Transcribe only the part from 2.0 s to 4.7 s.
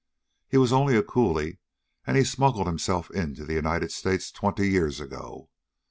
and he smuggled himself into the United States twenty